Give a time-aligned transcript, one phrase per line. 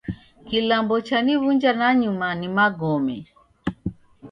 [0.47, 3.17] Kilambo chaniw'unja nanyuma ni magome.